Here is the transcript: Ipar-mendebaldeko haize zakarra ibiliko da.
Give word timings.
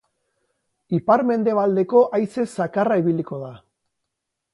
Ipar-mendebaldeko 0.99 2.01
haize 2.19 2.47
zakarra 2.61 2.97
ibiliko 3.03 3.39
da. 3.43 3.51